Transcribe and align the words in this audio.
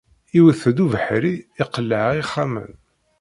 Iwwet-d 0.37 0.77
ubeḥri, 0.85 1.35
iqelleɛ 1.63 2.09
ixxamen 2.21 2.71